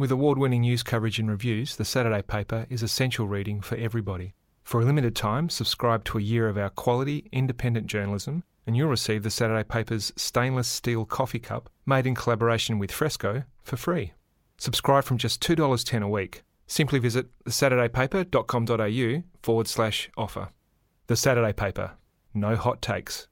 With 0.00 0.10
award 0.10 0.38
winning 0.38 0.62
news 0.62 0.82
coverage 0.82 1.18
and 1.18 1.28
reviews, 1.28 1.76
the 1.76 1.84
Saturday 1.84 2.22
paper 2.22 2.64
is 2.70 2.82
essential 2.82 3.28
reading 3.28 3.60
for 3.60 3.76
everybody. 3.76 4.32
For 4.62 4.80
a 4.80 4.84
limited 4.86 5.14
time, 5.14 5.50
subscribe 5.50 6.04
to 6.04 6.16
a 6.16 6.22
year 6.22 6.48
of 6.48 6.56
our 6.56 6.70
quality, 6.70 7.28
independent 7.32 7.86
journalism, 7.86 8.42
and 8.66 8.74
you'll 8.74 8.88
receive 8.88 9.24
the 9.24 9.30
Saturday 9.30 9.62
paper's 9.62 10.10
stainless 10.16 10.68
steel 10.68 11.04
coffee 11.04 11.38
cup, 11.38 11.68
made 11.84 12.06
in 12.06 12.14
collaboration 12.14 12.78
with 12.78 12.90
Fresco, 12.90 13.44
for 13.62 13.76
free. 13.76 14.14
Subscribe 14.56 15.04
from 15.04 15.18
just 15.18 15.42
$2.10 15.42 16.02
a 16.02 16.08
week. 16.08 16.44
Simply 16.66 16.98
visit 16.98 17.26
thesaturdaypaper.com.au 17.44 19.22
forward 19.42 19.68
slash 19.68 20.08
offer. 20.16 20.48
The 21.08 21.16
Saturday 21.16 21.52
Paper. 21.52 21.90
No 22.32 22.56
hot 22.56 22.80
takes. 22.80 23.28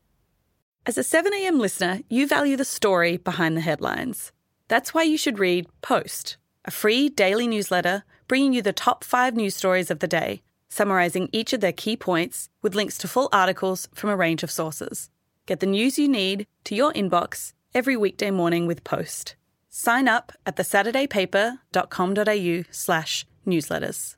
As 0.85 0.99
a 0.99 1.01
7am 1.01 1.59
listener, 1.59 2.01
you 2.11 2.27
value 2.27 2.59
the 2.59 2.67
story 2.67 3.17
behind 3.17 3.57
the 3.57 3.63
headlines. 3.63 4.33
That's 4.69 4.93
why 4.93 5.05
you 5.05 5.17
should 5.17 5.39
read 5.39 5.67
Post 5.81 6.37
a 6.69 6.71
free 6.71 7.09
daily 7.09 7.47
newsletter 7.47 8.05
bringing 8.29 8.53
you 8.53 8.61
the 8.61 8.75
top 8.75 9.03
five 9.03 9.35
news 9.35 9.57
stories 9.57 9.91
of 9.91 10.01
the 10.01 10.07
day, 10.07 10.43
summarising 10.69 11.31
each 11.33 11.55
of 11.55 11.63
their 11.63 11.73
key 11.73 11.97
points 11.97 12.51
with 12.61 12.75
links 12.75 12.99
to 12.99 13.09
full 13.09 13.31
articles 13.33 13.89
from 13.95 14.11
a 14.11 14.17
range 14.17 14.43
of 14.43 14.51
sources. 14.51 15.09
Get 15.47 15.61
the 15.61 15.67
news 15.67 15.99
you 15.99 16.07
need 16.07 16.47
to 16.65 16.75
your 16.75 16.93
inbox 16.93 17.55
every 17.75 17.97
weekday 17.97 18.31
morning 18.31 18.67
with 18.67 18.85
Post. 18.85 19.35
Sign 19.71 20.09
up 20.09 20.31
at 20.45 20.57
thesaturdaypaper.com.au 20.57 22.65
slash 22.71 23.25
newsletters. 23.47 24.17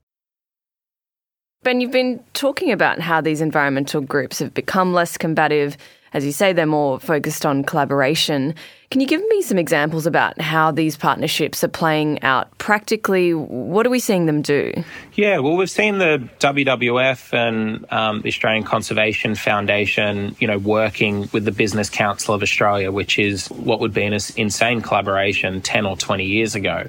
Ben, 1.62 1.80
you've 1.80 1.92
been 1.92 2.24
talking 2.34 2.72
about 2.72 2.98
how 2.98 3.20
these 3.20 3.40
environmental 3.40 4.00
groups 4.00 4.40
have 4.40 4.54
become 4.54 4.92
less 4.92 5.16
combative 5.16 5.76
as 6.12 6.24
you 6.24 6.32
say, 6.32 6.52
they're 6.52 6.66
more 6.66 6.98
focused 6.98 7.46
on 7.46 7.64
collaboration. 7.64 8.54
Can 8.90 9.00
you 9.00 9.06
give 9.06 9.22
me 9.28 9.42
some 9.42 9.58
examples 9.58 10.06
about 10.06 10.40
how 10.40 10.72
these 10.72 10.96
partnerships 10.96 11.62
are 11.62 11.68
playing 11.68 12.20
out 12.22 12.56
practically? 12.58 13.32
What 13.34 13.86
are 13.86 13.90
we 13.90 14.00
seeing 14.00 14.26
them 14.26 14.42
do? 14.42 14.72
Yeah, 15.14 15.38
well, 15.38 15.56
we've 15.56 15.70
seen 15.70 15.98
the 15.98 16.28
WWF 16.40 17.32
and 17.32 17.86
um, 17.92 18.22
the 18.22 18.28
Australian 18.28 18.64
Conservation 18.64 19.36
Foundation, 19.36 20.34
you 20.40 20.48
know, 20.48 20.58
working 20.58 21.28
with 21.32 21.44
the 21.44 21.52
Business 21.52 21.88
Council 21.88 22.34
of 22.34 22.42
Australia, 22.42 22.90
which 22.90 23.18
is 23.18 23.48
what 23.48 23.78
would 23.78 23.94
be 23.94 24.02
an 24.02 24.12
insane 24.12 24.80
collaboration 24.80 25.60
10 25.60 25.86
or 25.86 25.96
20 25.96 26.24
years 26.24 26.54
ago 26.54 26.88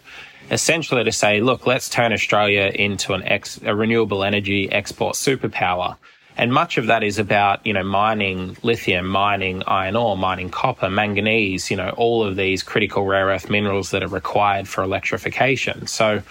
essentially 0.49 1.03
to 1.05 1.11
say, 1.13 1.39
look, 1.39 1.65
let's 1.65 1.87
turn 1.87 2.11
Australia 2.11 2.71
into 2.75 3.13
an 3.13 3.23
ex- 3.23 3.61
a 3.63 3.73
renewable 3.73 4.23
energy 4.23 4.69
export 4.69 5.15
superpower. 5.15 5.95
And 6.38 6.51
much 6.53 6.77
of 6.77 6.88
that 6.88 7.03
is 7.03 7.19
about, 7.19 7.65
you 7.65 7.73
know, 7.73 7.83
mining 7.83 8.57
lithium, 8.63 9.07
mining 9.07 9.63
iron 9.67 9.95
ore, 9.95 10.17
mining 10.17 10.50
copper, 10.50 10.89
manganese, 10.89 11.69
you 11.69 11.77
know, 11.77 11.89
all 11.89 12.23
of 12.23 12.35
these 12.35 12.63
critical 12.63 13.05
rare 13.05 13.27
earth 13.27 13.50
minerals 13.50 13.91
that 13.91 14.01
are 14.01 14.07
required 14.07 14.67
for 14.67 14.83
electrification. 14.83 15.88
So 15.88 16.23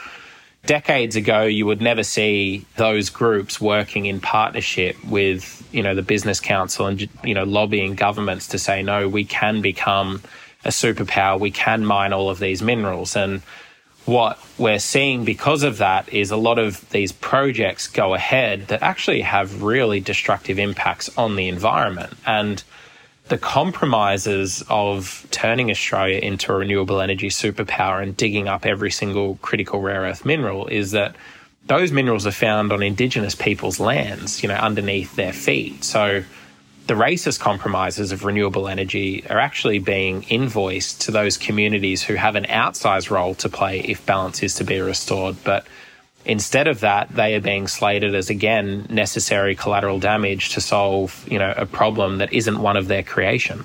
decades 0.66 1.16
ago, 1.16 1.42
you 1.42 1.66
would 1.66 1.80
never 1.80 2.02
see 2.02 2.64
those 2.76 3.10
groups 3.10 3.60
working 3.60 4.06
in 4.06 4.20
partnership 4.20 4.96
with, 5.04 5.66
you 5.72 5.82
know, 5.82 5.94
the 5.94 6.02
business 6.02 6.40
council 6.40 6.86
and, 6.86 7.08
you 7.22 7.34
know, 7.34 7.44
lobbying 7.44 7.94
governments 7.94 8.48
to 8.48 8.58
say, 8.58 8.82
no, 8.82 9.08
we 9.08 9.24
can 9.24 9.60
become 9.60 10.22
a 10.64 10.70
superpower. 10.70 11.38
We 11.38 11.50
can 11.50 11.84
mine 11.84 12.12
all 12.12 12.30
of 12.30 12.38
these 12.38 12.62
minerals. 12.62 13.16
And, 13.16 13.42
what 14.06 14.38
we're 14.58 14.78
seeing 14.78 15.24
because 15.24 15.62
of 15.62 15.78
that 15.78 16.08
is 16.12 16.30
a 16.30 16.36
lot 16.36 16.58
of 16.58 16.88
these 16.90 17.12
projects 17.12 17.86
go 17.86 18.14
ahead 18.14 18.68
that 18.68 18.82
actually 18.82 19.20
have 19.20 19.62
really 19.62 20.00
destructive 20.00 20.58
impacts 20.58 21.16
on 21.16 21.36
the 21.36 21.48
environment. 21.48 22.12
And 22.26 22.62
the 23.28 23.38
compromises 23.38 24.64
of 24.68 25.26
turning 25.30 25.70
Australia 25.70 26.18
into 26.18 26.52
a 26.52 26.56
renewable 26.56 27.00
energy 27.00 27.28
superpower 27.28 28.02
and 28.02 28.16
digging 28.16 28.48
up 28.48 28.66
every 28.66 28.90
single 28.90 29.36
critical 29.36 29.80
rare 29.80 30.00
earth 30.00 30.24
mineral 30.24 30.66
is 30.66 30.90
that 30.90 31.14
those 31.66 31.92
minerals 31.92 32.26
are 32.26 32.32
found 32.32 32.72
on 32.72 32.82
Indigenous 32.82 33.36
people's 33.36 33.78
lands, 33.78 34.42
you 34.42 34.48
know, 34.48 34.56
underneath 34.56 35.14
their 35.14 35.32
feet. 35.32 35.84
So 35.84 36.24
the 36.90 36.96
racist 36.96 37.38
compromises 37.38 38.10
of 38.10 38.24
renewable 38.24 38.66
energy 38.66 39.24
are 39.30 39.38
actually 39.38 39.78
being 39.78 40.24
invoiced 40.24 41.02
to 41.02 41.12
those 41.12 41.38
communities 41.38 42.02
who 42.02 42.14
have 42.14 42.34
an 42.34 42.42
outsized 42.46 43.10
role 43.10 43.32
to 43.36 43.48
play 43.48 43.78
if 43.78 44.04
balance 44.04 44.42
is 44.42 44.56
to 44.56 44.64
be 44.64 44.80
restored. 44.80 45.36
But 45.44 45.68
instead 46.24 46.66
of 46.66 46.80
that, 46.80 47.08
they 47.10 47.36
are 47.36 47.40
being 47.40 47.68
slated 47.68 48.16
as 48.16 48.28
again 48.28 48.88
necessary 48.90 49.54
collateral 49.54 50.00
damage 50.00 50.48
to 50.54 50.60
solve, 50.60 51.24
you 51.30 51.38
know, 51.38 51.54
a 51.56 51.64
problem 51.64 52.18
that 52.18 52.32
isn't 52.32 52.60
one 52.60 52.76
of 52.76 52.88
their 52.88 53.04
creation. 53.04 53.64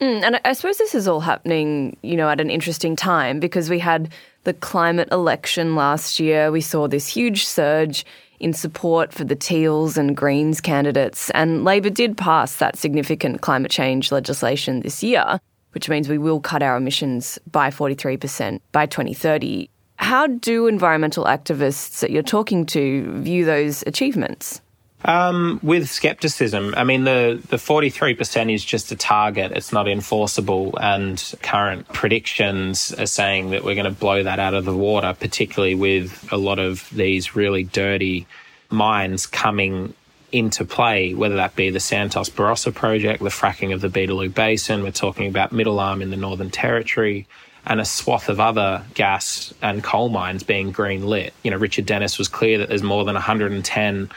Mm, 0.00 0.24
and 0.24 0.40
I 0.44 0.52
suppose 0.52 0.76
this 0.76 0.96
is 0.96 1.06
all 1.06 1.20
happening, 1.20 1.96
you 2.02 2.16
know, 2.16 2.28
at 2.28 2.40
an 2.40 2.50
interesting 2.50 2.96
time 2.96 3.38
because 3.38 3.70
we 3.70 3.78
had 3.78 4.10
the 4.42 4.54
climate 4.54 5.08
election 5.12 5.76
last 5.76 6.18
year. 6.18 6.50
We 6.50 6.62
saw 6.62 6.88
this 6.88 7.06
huge 7.06 7.46
surge 7.46 8.04
in 8.40 8.52
support 8.52 9.12
for 9.12 9.24
the 9.24 9.36
Teals 9.36 9.96
and 9.96 10.16
Greens 10.16 10.60
candidates, 10.60 11.30
and 11.30 11.64
Labor 11.64 11.90
did 11.90 12.16
pass 12.16 12.56
that 12.56 12.76
significant 12.76 13.40
climate 13.40 13.70
change 13.70 14.12
legislation 14.12 14.80
this 14.80 15.02
year, 15.02 15.40
which 15.72 15.88
means 15.88 16.08
we 16.08 16.18
will 16.18 16.40
cut 16.40 16.62
our 16.62 16.76
emissions 16.76 17.38
by 17.50 17.70
43% 17.70 18.60
by 18.72 18.86
2030. 18.86 19.68
How 19.96 20.26
do 20.26 20.66
environmental 20.66 21.24
activists 21.24 22.00
that 22.00 22.10
you're 22.10 22.22
talking 22.22 22.66
to 22.66 23.10
view 23.20 23.44
those 23.44 23.82
achievements? 23.86 24.60
Um, 25.06 25.60
with 25.62 25.88
skepticism, 25.88 26.74
I 26.76 26.82
mean 26.82 27.04
the 27.04 27.40
the 27.48 27.58
forty 27.58 27.90
three 27.90 28.14
percent 28.14 28.50
is 28.50 28.64
just 28.64 28.90
a 28.90 28.96
target; 28.96 29.52
it's 29.52 29.72
not 29.72 29.86
enforceable. 29.86 30.76
And 30.80 31.22
current 31.42 31.86
predictions 31.92 32.92
are 32.92 33.06
saying 33.06 33.50
that 33.50 33.62
we're 33.62 33.76
going 33.76 33.84
to 33.84 33.92
blow 33.92 34.24
that 34.24 34.40
out 34.40 34.54
of 34.54 34.64
the 34.64 34.76
water, 34.76 35.14
particularly 35.18 35.76
with 35.76 36.30
a 36.32 36.36
lot 36.36 36.58
of 36.58 36.90
these 36.90 37.36
really 37.36 37.62
dirty 37.62 38.26
mines 38.68 39.26
coming 39.28 39.94
into 40.32 40.64
play, 40.64 41.14
whether 41.14 41.36
that 41.36 41.54
be 41.54 41.70
the 41.70 41.78
Santos 41.78 42.28
Barossa 42.28 42.74
project, 42.74 43.22
the 43.22 43.28
fracking 43.28 43.72
of 43.72 43.80
the 43.80 43.88
Beetaloo 43.88 44.34
Basin. 44.34 44.82
We're 44.82 44.90
talking 44.90 45.28
about 45.28 45.52
Middle 45.52 45.78
Arm 45.78 46.02
in 46.02 46.10
the 46.10 46.16
Northern 46.16 46.50
Territory. 46.50 47.28
And 47.68 47.80
a 47.80 47.84
swath 47.84 48.28
of 48.28 48.38
other 48.38 48.84
gas 48.94 49.52
and 49.60 49.82
coal 49.82 50.08
mines 50.08 50.44
being 50.44 50.70
green 50.70 51.04
lit. 51.04 51.34
You 51.42 51.50
know, 51.50 51.56
Richard 51.56 51.84
Denniss 51.84 52.16
was 52.16 52.28
clear 52.28 52.58
that 52.58 52.68
there's 52.68 52.84
more 52.84 53.04
than 53.04 53.14
110 53.14 54.08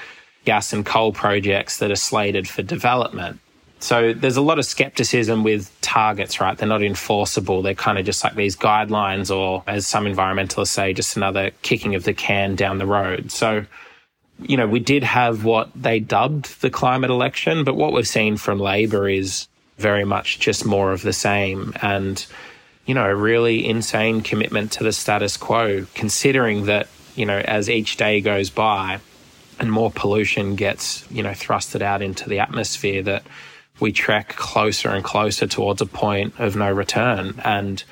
gas 0.49 0.73
and 0.73 0.83
coal 0.83 1.13
projects 1.13 1.77
that 1.77 1.91
are 1.91 1.95
slated 1.95 2.49
for 2.49 2.63
development. 2.63 3.39
So 3.81 4.13
there's 4.13 4.35
a 4.35 4.41
lot 4.41 4.57
of 4.57 4.65
skepticism 4.65 5.43
with 5.43 5.69
targets, 5.81 6.41
right? 6.41 6.57
They're 6.57 6.67
not 6.67 6.81
enforceable. 6.81 7.61
They're 7.61 7.75
kind 7.75 7.99
of 7.99 8.05
just 8.05 8.23
like 8.23 8.33
these 8.33 8.55
guidelines, 8.55 9.29
or 9.29 9.63
as 9.67 9.85
some 9.85 10.05
environmentalists 10.05 10.69
say, 10.69 10.91
just 10.91 11.15
another 11.15 11.51
kicking 11.61 11.93
of 11.93 12.03
the 12.03 12.15
can 12.15 12.55
down 12.55 12.79
the 12.79 12.87
road. 12.87 13.31
So, 13.31 13.63
you 14.41 14.57
know, 14.57 14.65
we 14.65 14.79
did 14.79 15.03
have 15.03 15.45
what 15.45 15.69
they 15.75 15.99
dubbed 15.99 16.61
the 16.61 16.71
climate 16.71 17.11
election, 17.11 17.63
but 17.63 17.75
what 17.75 17.93
we've 17.93 18.07
seen 18.07 18.35
from 18.35 18.59
Labor 18.59 19.07
is 19.07 19.47
very 19.77 20.03
much 20.03 20.39
just 20.39 20.65
more 20.65 20.91
of 20.93 21.03
the 21.03 21.13
same. 21.13 21.73
And, 21.79 22.25
you 22.87 22.95
know, 22.95 23.05
a 23.05 23.13
really 23.13 23.69
insane 23.69 24.21
commitment 24.21 24.71
to 24.71 24.83
the 24.83 24.93
status 24.93 25.37
quo, 25.37 25.85
considering 25.93 26.65
that, 26.65 26.87
you 27.15 27.27
know, 27.27 27.37
as 27.37 27.69
each 27.69 27.97
day 27.97 28.19
goes 28.19 28.49
by, 28.49 28.99
and 29.59 29.71
more 29.71 29.91
pollution 29.91 30.55
gets, 30.55 31.09
you 31.11 31.23
know, 31.23 31.31
thrusted 31.31 31.81
out 31.81 32.01
into 32.01 32.29
the 32.29 32.39
atmosphere 32.39 33.03
that 33.03 33.23
we 33.79 33.91
track 33.91 34.35
closer 34.35 34.89
and 34.89 35.03
closer 35.03 35.47
towards 35.47 35.81
a 35.81 35.85
point 35.85 36.33
of 36.39 36.55
no 36.55 36.71
return. 36.71 37.39
And 37.43 37.83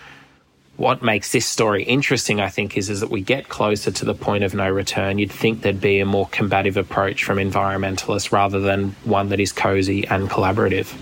what 0.78 1.02
makes 1.02 1.32
this 1.32 1.46
story 1.46 1.84
interesting, 1.84 2.40
I 2.40 2.50
think, 2.50 2.78
is, 2.78 2.90
is 2.90 3.00
that 3.00 3.10
we 3.10 3.22
get 3.22 3.50
closer 3.50 3.92
to 3.92 4.06
the 4.06 4.14
point 4.14 4.44
of 4.44 4.54
no 4.54 4.70
return. 4.70 5.18
You'd 5.18 5.32
think 5.32 5.62
there'd 5.62 5.82
be 5.82 6.00
a 6.00 6.06
more 6.06 6.28
combative 6.28 6.78
approach 6.78 7.24
from 7.24 7.38
environmentalists 7.38 8.32
rather 8.32 8.60
than 8.60 8.92
one 9.04 9.30
that 9.30 9.40
is 9.40 9.52
cozy 9.52 10.08
and 10.08 10.30
collaborative. 10.30 10.94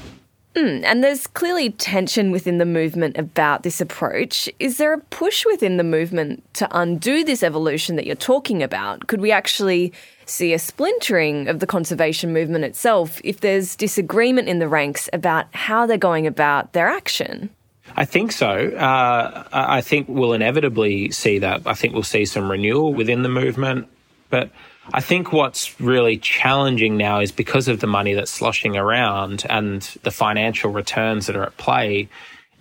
Mm, 0.56 0.84
and 0.86 1.04
there's 1.04 1.28
clearly 1.28 1.72
tension 1.72 2.32
within 2.32 2.60
the 2.60 2.66
movement 2.66 3.18
about 3.18 3.64
this 3.64 3.82
approach. 3.82 4.50
Is 4.58 4.78
there 4.78 4.94
a 4.94 5.00
push 5.00 5.46
within 5.46 5.76
the 5.76 5.84
movement 5.84 6.44
to 6.56 6.68
undo 6.72 7.26
this 7.26 7.44
evolution 7.44 7.98
that 7.98 8.06
you're 8.06 8.16
talking 8.16 8.64
about? 8.64 9.08
Could 9.08 9.20
we 9.20 9.32
actually 9.32 9.92
see 10.26 10.54
a 10.54 10.60
splintering 10.60 11.50
of 11.50 11.60
the 11.60 11.68
conservation 11.68 12.32
movement 12.32 12.64
itself 12.64 13.20
if 13.24 13.42
there's 13.42 13.76
disagreement 13.76 14.48
in 14.48 14.60
the 14.60 14.68
ranks 14.68 15.10
about 15.12 15.54
how 15.54 15.86
they're 15.86 15.98
going 15.98 16.26
about 16.26 16.72
their 16.72 16.88
action? 16.88 17.50
I 17.98 18.06
think 18.06 18.32
so. 18.32 18.48
Uh, 18.48 19.44
I 19.52 19.82
think 19.82 20.08
we'll 20.08 20.34
inevitably 20.34 21.12
see 21.12 21.40
that. 21.40 21.64
I 21.66 21.74
think 21.74 21.94
we'll 21.94 22.04
see 22.04 22.26
some 22.26 22.50
renewal 22.50 22.94
within 22.94 23.24
the 23.24 23.30
movement. 23.30 23.88
But 24.30 24.50
I 24.94 25.02
think 25.02 25.34
what's 25.34 25.80
really 25.82 26.18
challenging 26.18 26.96
now 26.96 27.20
is 27.20 27.32
because 27.32 27.68
of 27.68 27.80
the 27.80 27.88
money 27.88 28.14
that's 28.14 28.32
sloshing 28.32 28.78
around 28.78 29.46
and 29.50 29.82
the 30.04 30.12
financial 30.12 30.72
returns 30.72 31.26
that 31.28 31.36
are 31.36 31.44
at 31.44 31.58
play, 31.58 32.08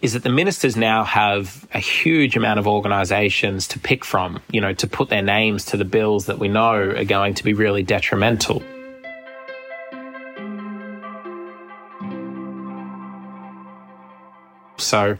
is 0.00 0.14
that 0.14 0.22
the 0.22 0.30
ministers 0.30 0.76
now 0.76 1.04
have 1.04 1.66
a 1.72 1.78
huge 1.78 2.36
amount 2.36 2.58
of 2.58 2.66
organisations 2.66 3.68
to 3.68 3.78
pick 3.78 4.04
from, 4.04 4.40
you 4.50 4.60
know, 4.60 4.72
to 4.74 4.86
put 4.86 5.08
their 5.08 5.22
names 5.22 5.64
to 5.66 5.76
the 5.76 5.84
bills 5.84 6.26
that 6.26 6.38
we 6.38 6.48
know 6.48 6.74
are 6.74 7.04
going 7.04 7.34
to 7.34 7.44
be 7.44 7.54
really 7.54 7.82
detrimental. 7.82 8.62
So, 14.76 15.16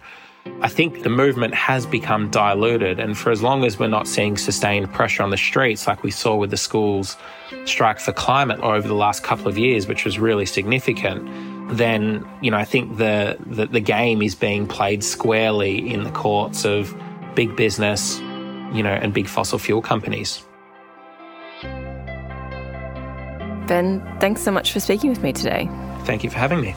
I 0.60 0.68
think 0.68 1.02
the 1.02 1.10
movement 1.10 1.54
has 1.54 1.86
become 1.86 2.30
diluted. 2.30 3.00
And 3.00 3.16
for 3.16 3.30
as 3.30 3.42
long 3.42 3.64
as 3.64 3.78
we're 3.78 3.88
not 3.88 4.06
seeing 4.06 4.36
sustained 4.36 4.92
pressure 4.92 5.22
on 5.22 5.30
the 5.30 5.36
streets, 5.36 5.86
like 5.86 6.02
we 6.02 6.10
saw 6.10 6.36
with 6.36 6.50
the 6.50 6.56
schools 6.56 7.16
strike 7.64 7.98
for 7.98 8.12
climate 8.12 8.60
over 8.60 8.86
the 8.86 8.94
last 8.94 9.22
couple 9.22 9.48
of 9.48 9.56
years, 9.56 9.86
which 9.86 10.04
was 10.04 10.18
really 10.18 10.46
significant, 10.46 11.28
then, 11.76 12.26
you 12.42 12.50
know, 12.50 12.58
I 12.58 12.64
think 12.64 12.98
the, 12.98 13.38
the, 13.46 13.66
the 13.66 13.80
game 13.80 14.20
is 14.20 14.34
being 14.34 14.66
played 14.66 15.02
squarely 15.02 15.90
in 15.92 16.04
the 16.04 16.10
courts 16.10 16.64
of 16.64 16.94
big 17.34 17.56
business, 17.56 18.18
you 18.72 18.82
know, 18.82 18.92
and 18.92 19.14
big 19.14 19.28
fossil 19.28 19.58
fuel 19.58 19.80
companies. 19.80 20.44
Ben, 23.66 24.02
thanks 24.20 24.42
so 24.42 24.50
much 24.50 24.72
for 24.72 24.80
speaking 24.80 25.08
with 25.08 25.22
me 25.22 25.32
today. 25.32 25.70
Thank 26.04 26.22
you 26.22 26.28
for 26.28 26.36
having 26.38 26.60
me. 26.60 26.74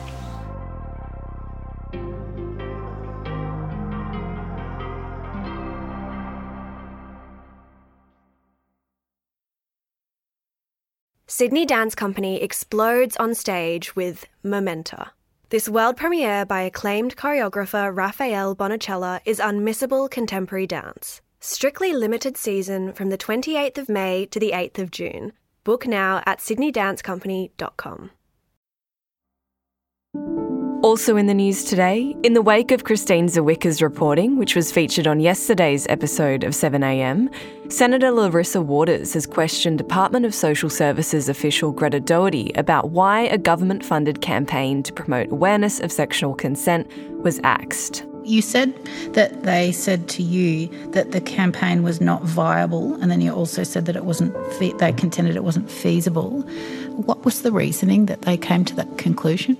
Sydney 11.38 11.64
Dance 11.64 11.94
Company 11.94 12.42
explodes 12.42 13.16
on 13.18 13.32
stage 13.32 13.94
with 13.94 14.26
Momenta. 14.42 15.12
This 15.50 15.68
world 15.68 15.96
premiere 15.96 16.44
by 16.44 16.62
acclaimed 16.62 17.16
choreographer 17.16 17.96
Rafael 17.96 18.56
Bonachela 18.56 19.20
is 19.24 19.38
unmissable 19.38 20.10
contemporary 20.10 20.66
dance. 20.66 21.20
Strictly 21.38 21.92
limited 21.92 22.36
season 22.36 22.92
from 22.92 23.10
the 23.10 23.16
28th 23.16 23.78
of 23.78 23.88
May 23.88 24.26
to 24.26 24.40
the 24.40 24.50
8th 24.50 24.80
of 24.80 24.90
June. 24.90 25.32
Book 25.62 25.86
now 25.86 26.24
at 26.26 26.40
sydneydancecompany.com. 26.40 28.10
Also 30.82 31.16
in 31.16 31.26
the 31.26 31.34
news 31.34 31.64
today, 31.64 32.14
in 32.22 32.34
the 32.34 32.42
wake 32.42 32.70
of 32.70 32.84
Christine 32.84 33.26
Zawicka's 33.26 33.82
reporting, 33.82 34.36
which 34.36 34.54
was 34.54 34.70
featured 34.70 35.08
on 35.08 35.18
yesterday's 35.18 35.88
episode 35.88 36.44
of 36.44 36.52
7am, 36.52 37.34
Senator 37.68 38.12
Larissa 38.12 38.62
Waters 38.62 39.12
has 39.14 39.26
questioned 39.26 39.76
Department 39.76 40.24
of 40.24 40.32
Social 40.32 40.70
Services 40.70 41.28
official 41.28 41.72
Greta 41.72 41.98
Doherty 41.98 42.52
about 42.54 42.90
why 42.90 43.22
a 43.22 43.36
government 43.36 43.84
funded 43.84 44.20
campaign 44.20 44.84
to 44.84 44.92
promote 44.92 45.32
awareness 45.32 45.80
of 45.80 45.90
sexual 45.90 46.32
consent 46.32 46.88
was 47.24 47.40
axed. 47.42 48.04
You 48.22 48.40
said 48.40 48.72
that 49.14 49.42
they 49.42 49.72
said 49.72 50.08
to 50.10 50.22
you 50.22 50.68
that 50.92 51.10
the 51.10 51.20
campaign 51.20 51.82
was 51.82 52.00
not 52.00 52.22
viable, 52.22 52.94
and 53.02 53.10
then 53.10 53.20
you 53.20 53.32
also 53.32 53.64
said 53.64 53.86
that 53.86 53.96
it 53.96 54.04
wasn't. 54.04 54.32
Fe- 54.54 54.74
they 54.74 54.92
contended 54.92 55.34
it 55.34 55.42
wasn't 55.42 55.68
feasible. 55.68 56.42
What 56.92 57.24
was 57.24 57.42
the 57.42 57.50
reasoning 57.50 58.06
that 58.06 58.22
they 58.22 58.36
came 58.36 58.64
to 58.66 58.76
that 58.76 58.96
conclusion? 58.96 59.56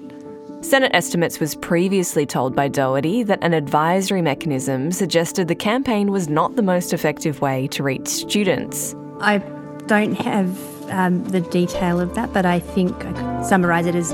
Senate 0.60 0.90
Estimates 0.92 1.38
was 1.38 1.54
previously 1.54 2.26
told 2.26 2.56
by 2.56 2.66
Doherty 2.66 3.22
that 3.22 3.38
an 3.42 3.54
advisory 3.54 4.20
mechanism 4.20 4.90
suggested 4.90 5.46
the 5.46 5.54
campaign 5.54 6.10
was 6.10 6.28
not 6.28 6.56
the 6.56 6.62
most 6.62 6.92
effective 6.92 7.40
way 7.40 7.68
to 7.68 7.84
reach 7.84 8.08
students. 8.08 8.96
I 9.20 9.38
don't 9.86 10.14
have 10.14 10.90
um, 10.90 11.22
the 11.26 11.40
detail 11.40 12.00
of 12.00 12.16
that, 12.16 12.32
but 12.32 12.44
I 12.44 12.58
think 12.58 12.92
I 13.04 13.12
could 13.12 13.46
summarise 13.46 13.86
it 13.86 13.94
as 13.94 14.10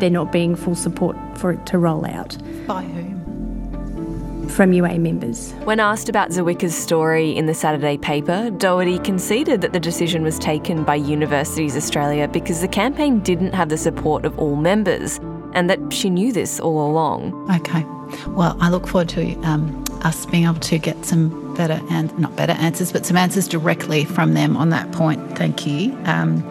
there 0.00 0.10
not 0.10 0.32
being 0.32 0.56
full 0.56 0.74
support 0.74 1.16
for 1.38 1.52
it 1.52 1.64
to 1.66 1.78
roll 1.78 2.04
out. 2.04 2.36
By 2.66 2.82
whom? 2.82 4.48
From 4.48 4.72
UA 4.72 4.98
members. 4.98 5.52
When 5.62 5.78
asked 5.78 6.08
about 6.08 6.30
Zawicka's 6.30 6.74
story 6.74 7.30
in 7.30 7.46
the 7.46 7.54
Saturday 7.54 7.96
paper, 7.96 8.50
Doherty 8.50 8.98
conceded 8.98 9.60
that 9.60 9.72
the 9.72 9.80
decision 9.80 10.24
was 10.24 10.36
taken 10.38 10.82
by 10.82 10.96
Universities 10.96 11.76
Australia 11.76 12.26
because 12.26 12.60
the 12.60 12.68
campaign 12.68 13.20
didn't 13.20 13.52
have 13.52 13.68
the 13.68 13.78
support 13.78 14.24
of 14.24 14.36
all 14.36 14.56
members 14.56 15.20
and 15.54 15.70
that 15.70 15.92
she 15.92 16.10
knew 16.10 16.32
this 16.32 16.60
all 16.60 16.90
along. 16.90 17.50
Okay. 17.56 17.84
Well, 18.28 18.56
I 18.60 18.70
look 18.70 18.86
forward 18.86 19.08
to 19.10 19.34
um, 19.42 19.84
us 20.02 20.26
being 20.26 20.44
able 20.44 20.60
to 20.60 20.78
get 20.78 21.04
some 21.04 21.54
better 21.54 21.80
and 21.90 22.16
not 22.18 22.36
better 22.36 22.52
answers, 22.52 22.92
but 22.92 23.06
some 23.06 23.16
answers 23.16 23.48
directly 23.48 24.04
from 24.04 24.34
them 24.34 24.56
on 24.56 24.70
that 24.70 24.90
point. 24.92 25.36
Thank 25.36 25.66
you. 25.66 25.96
Um, 26.04 26.42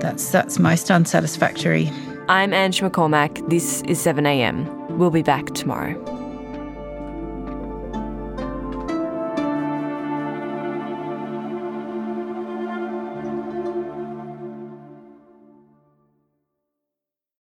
that's 0.00 0.30
that's 0.30 0.58
most 0.58 0.90
unsatisfactory. 0.90 1.90
I'm 2.28 2.52
Ange 2.52 2.80
McCormack. 2.80 3.48
This 3.48 3.82
is 3.82 4.04
7am. 4.04 4.90
We'll 4.90 5.10
be 5.10 5.22
back 5.22 5.46
tomorrow. 5.54 6.13